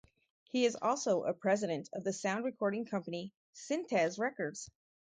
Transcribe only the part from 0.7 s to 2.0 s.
also a president